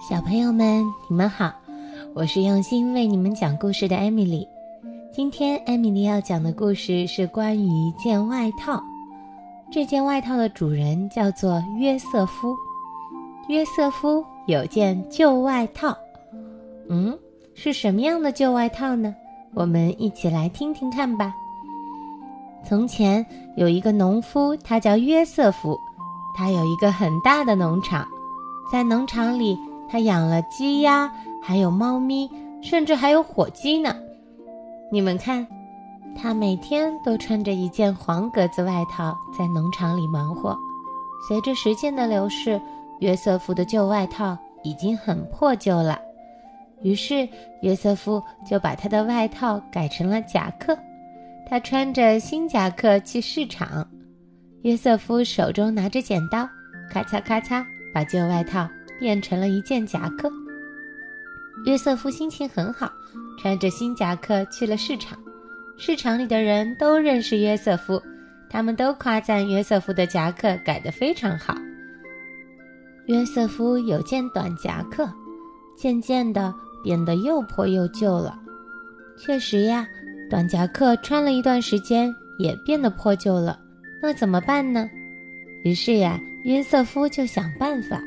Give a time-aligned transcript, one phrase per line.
[0.00, 1.52] 小朋友们，你们好，
[2.14, 4.46] 我是用心为你们讲故事的艾米丽。
[5.12, 8.80] 今天艾米丽要讲的故事是关于一件外套。
[9.72, 12.54] 这件外套的主人叫做约瑟夫。
[13.48, 15.96] 约瑟夫有件旧外套，
[16.88, 17.18] 嗯，
[17.54, 19.12] 是什么样的旧外套呢？
[19.52, 21.34] 我们一起来听听看吧。
[22.64, 23.26] 从前
[23.56, 25.76] 有一个农夫，他叫约瑟夫，
[26.36, 28.06] 他有一个很大的农场，
[28.70, 29.58] 在农场里。
[29.88, 31.10] 他养了鸡鸭，
[31.42, 32.30] 还有猫咪，
[32.62, 33.96] 甚至还有火鸡呢。
[34.92, 35.46] 你们看，
[36.16, 40.56] 他每天都穿着一件黄格子外套在农场里忙活。
[41.26, 42.60] 随着时间的流逝，
[43.00, 45.98] 约瑟夫的旧外套已经很破旧了。
[46.82, 47.28] 于是，
[47.62, 50.78] 约瑟夫就把他的外套改成了夹克。
[51.48, 53.86] 他穿着新夹克去市场。
[54.62, 56.48] 约瑟夫手中拿着剪刀，
[56.90, 58.68] 咔嚓咔嚓，把旧外套。
[58.98, 60.30] 变成了一件夹克。
[61.64, 62.92] 约瑟夫心情很好，
[63.40, 65.18] 穿着新夹克去了市场。
[65.76, 68.02] 市场里的人都认识约瑟夫，
[68.50, 71.56] 他们都夸赞约瑟夫的夹克改得非常好。
[73.06, 75.08] 约瑟夫有件短夹克，
[75.76, 78.38] 渐渐的变得又破又旧了。
[79.16, 79.86] 确实呀，
[80.28, 83.58] 短夹克穿了一段时间也变得破旧了。
[84.00, 84.88] 那怎么办呢？
[85.64, 88.00] 于是呀，约瑟夫就想办法。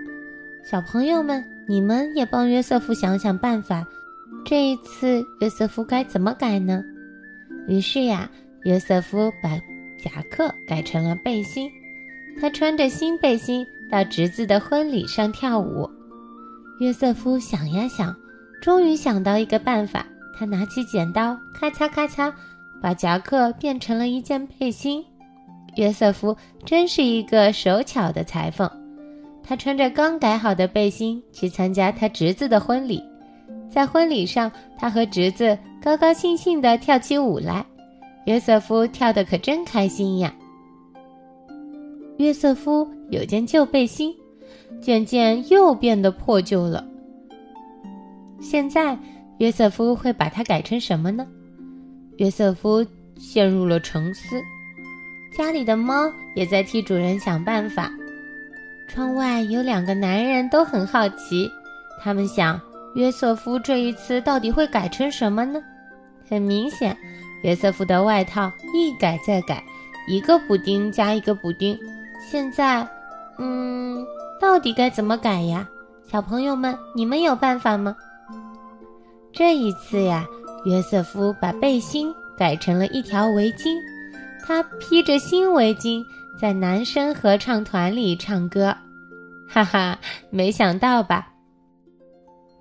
[0.63, 3.85] 小朋友们，你们也帮约瑟夫想想办法。
[4.45, 6.83] 这一次，约瑟夫该怎么改呢？
[7.67, 8.29] 于是呀，
[8.63, 9.49] 约瑟夫把
[9.97, 11.69] 夹克改成了背心。
[12.39, 15.89] 他穿着新背心到侄子的婚礼上跳舞。
[16.79, 18.15] 约瑟夫想呀想，
[18.61, 20.05] 终于想到一个办法。
[20.37, 22.33] 他拿起剪刀，咔嚓咔嚓，
[22.81, 25.03] 把夹克变成了一件背心。
[25.75, 28.69] 约瑟夫真是一个手巧的裁缝。
[29.43, 33.03] 他穿着刚改好的背心去参加他侄子的婚礼，
[33.69, 37.65] 在婚礼上，他和侄子高高兴兴地跳起舞来。
[38.25, 40.31] 约瑟夫跳得可真开心呀！
[42.17, 44.15] 约瑟夫有件旧背心，
[44.79, 46.87] 渐渐又变得破旧了。
[48.39, 48.97] 现在，
[49.39, 51.27] 约瑟夫会把它改成什么呢？
[52.17, 52.85] 约瑟夫
[53.17, 54.39] 陷入了沉思，
[55.35, 57.91] 家里的猫也在替主人想办法。
[58.93, 61.49] 窗外有两个男人，都很好奇。
[62.03, 62.59] 他们想，
[62.93, 65.61] 约瑟夫这一次到底会改成什么呢？
[66.29, 66.97] 很明显，
[67.41, 69.63] 约瑟夫的外套一改再改，
[70.09, 71.77] 一个补丁加一个补丁。
[72.29, 72.85] 现在，
[73.39, 74.05] 嗯，
[74.41, 75.65] 到底该怎么改呀？
[76.11, 77.95] 小朋友们，你们有办法吗？
[79.31, 80.25] 这一次呀，
[80.65, 83.77] 约瑟夫把背心改成了一条围巾，
[84.45, 86.03] 他披着新围巾。
[86.39, 88.75] 在男生合唱团里唱歌，
[89.47, 89.99] 哈哈，
[90.29, 91.33] 没想到吧？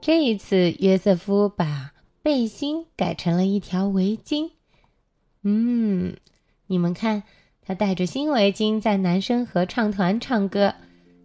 [0.00, 1.92] 这一次，约瑟夫把
[2.22, 4.50] 背心改成了一条围巾。
[5.42, 6.14] 嗯，
[6.66, 7.22] 你们看，
[7.64, 10.75] 他戴着新围巾在男生合唱团唱歌，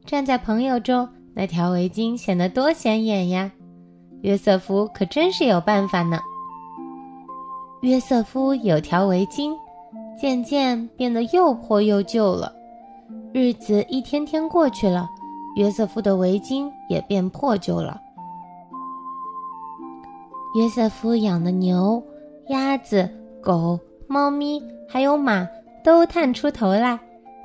[0.05, 3.51] 站在朋友中，那条围巾显得多显眼呀！
[4.21, 6.19] 约瑟夫可真是有办法呢。
[7.81, 9.51] 约瑟夫有条围巾。
[10.19, 12.51] 渐渐变得又破又旧了，
[13.33, 15.09] 日子一天天过去了，
[15.55, 18.01] 约瑟夫的围巾也变破旧了。
[20.55, 22.01] 约瑟夫养的牛、
[22.47, 23.09] 鸭子、
[23.41, 23.77] 狗、
[24.07, 25.45] 猫咪还有马
[25.83, 26.97] 都探出头来，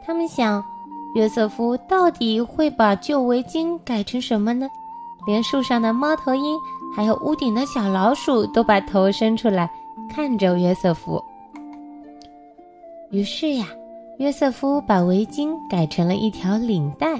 [0.06, 0.62] 他们想：
[1.16, 4.69] 约瑟夫到底会把旧围巾改成什么呢？
[5.26, 6.56] 连树上的猫头鹰，
[6.94, 9.69] 还有屋顶的小老鼠都把头伸出来
[10.09, 11.20] 看着约瑟夫。
[13.10, 13.66] 于是呀，
[14.19, 17.16] 约瑟夫把围巾改成了一条领带，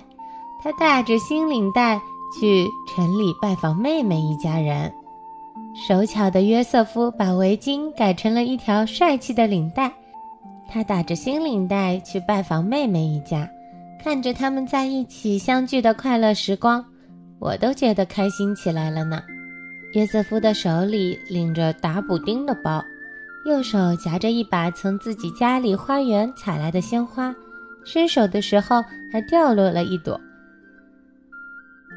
[0.63, 2.01] 他带着新领带
[2.39, 4.93] 去城里拜访妹妹一家人。
[5.89, 9.93] 手巧的约瑟夫把围巾改成了一条帅气的领带，
[10.69, 13.49] 他打着新领带去拜访妹妹一家，
[14.03, 16.85] 看着他们在一起相聚的快乐时光，
[17.41, 19.23] 我都觉得开心起来了呢。
[19.95, 22.81] 约瑟夫的手里拎着打补丁的包。
[23.47, 27.35] 右手夹着一把从自己家里花园采来的鲜花，
[27.85, 30.21] 伸手的时候还掉落了一朵。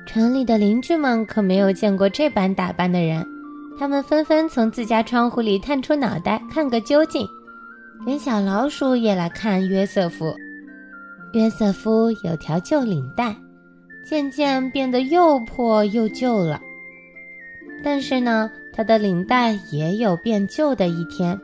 [0.06, 3.26] 城里的邻居们可没有见过这般打扮的人，
[3.78, 7.28] 他们纷纷从自家窗户里探出脑袋看个究竟，
[8.06, 10.34] 连小老鼠也来看约瑟夫。
[11.34, 13.36] 约瑟夫有条旧领带，
[14.08, 16.62] 渐渐变得又破又旧了，
[17.84, 18.50] 但是呢。
[18.74, 21.40] 他的领带也有变旧的一天。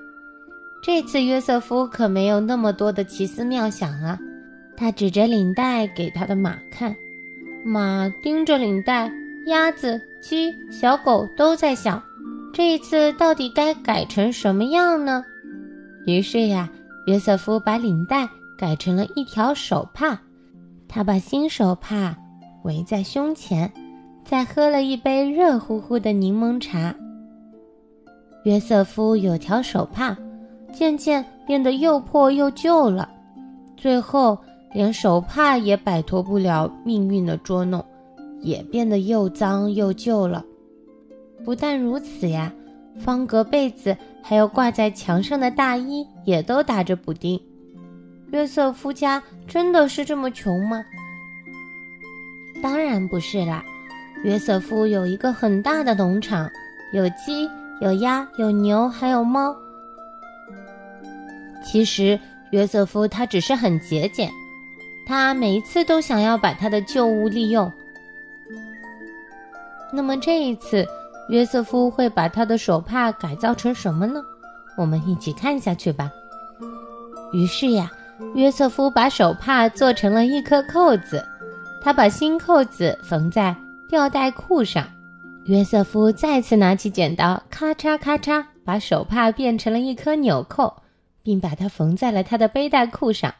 [0.81, 4.17] 这次约瑟夫可没有那么多的奇思妙想啊！
[4.75, 6.95] 他指着领带给他的马看，
[7.65, 9.11] 马盯着领带，
[9.47, 12.01] 鸭子、鸡、小狗都在想，
[12.53, 15.23] 这一次到底该改成什么样呢？
[16.05, 16.69] 于是呀，
[17.07, 18.27] 约瑟夫把领带
[18.57, 20.17] 改成了一条手帕，
[20.87, 22.15] 他把新手帕
[22.63, 23.69] 围在胸前，
[24.23, 26.95] 再喝了一杯热乎乎的柠檬茶。
[28.43, 30.17] 约瑟夫有条手帕，
[30.71, 33.09] 渐渐变得又破又旧了，
[33.75, 34.37] 最后
[34.73, 37.83] 连手帕也摆脱不了命运的捉弄，
[38.41, 40.45] 也变得又脏又旧了。
[41.43, 42.53] 不但如此呀，
[42.99, 47.39] 方格被子还有挂在墙上的大衣也都打着补丁。
[48.31, 50.83] 约瑟夫家真的是这么穷吗？
[52.61, 53.63] 当然不是啦，
[54.23, 56.49] 约瑟夫有一个很大的农场，
[56.93, 57.49] 有鸡。
[57.79, 59.55] 有鸭，有牛，还有猫。
[61.63, 62.19] 其实
[62.51, 64.31] 约瑟夫他只是很节俭，
[65.05, 67.71] 他每一次都想要把他的旧物利用。
[69.91, 70.85] 那么这一次，
[71.29, 74.21] 约瑟夫会把他的手帕改造成什么呢？
[74.77, 76.11] 我们一起看下去吧。
[77.33, 77.91] 于是呀，
[78.35, 81.25] 约瑟夫把手帕做成了一颗扣子，
[81.81, 83.55] 他把新扣子缝在
[83.87, 84.87] 吊带裤上。
[85.49, 90.71] 约瑟夫再次拿起剪刀，咔嚓咔嚓，把手帕变成了一颗纽扣，
[91.23, 93.33] 并把它缝在了他的背带裤上。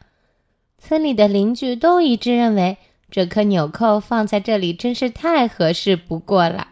[0.76, 2.76] 村里的邻居都一致认为，
[3.12, 6.66] 这颗纽扣放在这里真是太合适不过了。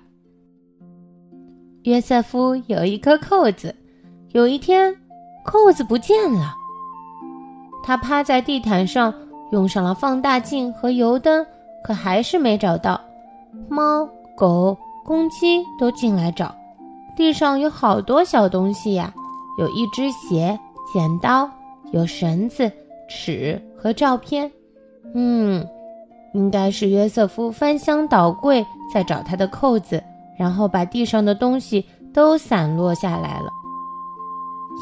[1.84, 3.72] 约瑟夫有一颗扣子，
[4.32, 4.92] 有一天，
[5.44, 6.52] 扣子不见了。
[7.84, 9.14] 他趴在地毯上，
[9.52, 11.46] 用上了放大镜和油灯，
[11.84, 13.00] 可还是没找到。
[13.68, 14.04] 猫
[14.36, 14.76] 狗。
[15.08, 16.54] 公鸡都进来找，
[17.16, 19.10] 地上有好多小东西呀，
[19.58, 20.60] 有一只鞋、
[20.92, 21.48] 剪刀，
[21.92, 22.70] 有绳子、
[23.08, 24.52] 尺和照片。
[25.14, 25.66] 嗯，
[26.34, 28.62] 应该是约瑟夫翻箱倒柜
[28.92, 30.04] 在找他的扣子，
[30.38, 31.82] 然后把地上的东西
[32.12, 33.48] 都散落下来了。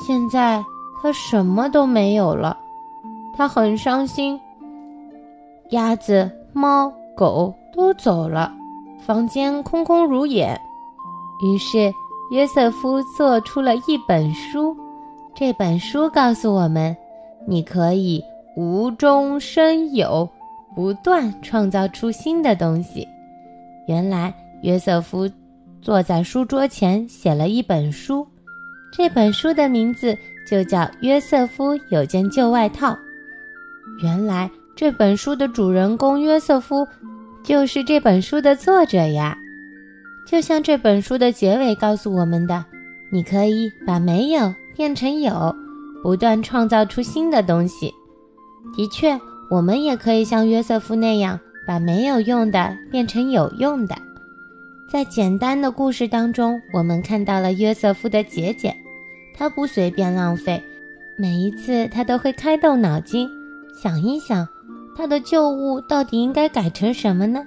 [0.05, 0.61] 现在
[1.01, 2.59] 他什么都没有了，
[3.37, 4.41] 他很伤心。
[5.71, 8.53] 鸭子、猫、狗都走了。
[9.07, 10.61] 房间空空如也，
[11.41, 11.95] 于是
[12.33, 14.77] 约瑟夫做出了一本书。
[15.33, 16.97] 这本书告诉我们，
[17.47, 18.21] 你可以
[18.57, 20.29] 无中生有，
[20.75, 23.07] 不断创造出新的东西。
[23.87, 25.31] 原来约瑟夫
[25.81, 28.27] 坐在书桌前写了一本书，
[28.93, 30.19] 这本书的名字
[30.51, 32.91] 就叫《约瑟夫有件旧外套》。
[34.03, 36.85] 原来这本书的主人公约瑟夫。
[37.47, 39.39] 就是这本书的作者呀，
[40.27, 42.65] 就像这本书的结尾告诉我们的，
[43.09, 45.55] 你可以把没有变成有，
[46.03, 47.95] 不断创造出新的东西。
[48.77, 49.17] 的确，
[49.49, 51.39] 我们也可以像约瑟夫那样，
[51.69, 53.95] 把没有用的变成有用的。
[54.91, 58.77] 在简单的故事当中，我们看到了约瑟夫的节俭，
[59.33, 60.61] 他不随便浪费，
[61.17, 63.31] 每一次他都会开动脑筋，
[63.81, 64.49] 想一想。
[64.97, 67.45] 他的旧物到底应该改成什么呢？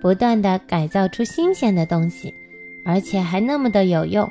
[0.00, 2.32] 不断的改造出新鲜的东西，
[2.84, 4.28] 而且还那么的有用。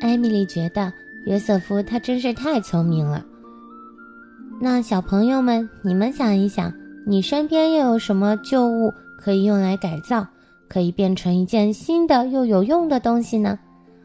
[0.00, 0.92] 艾米丽觉得
[1.26, 3.24] 约瑟夫他真是太聪明了。
[4.60, 6.72] 那小朋友们，你们想一想，
[7.06, 10.26] 你身边又有什么旧物可以用来改造，
[10.68, 13.58] 可以变成一件新的又有用的东西呢？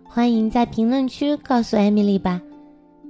[0.03, 2.41] 欢迎在评论区告诉艾米丽吧。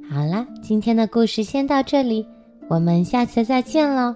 [0.10, 2.25] 好了，今天的故事先到这里，
[2.67, 4.13] 我们下次再见喽。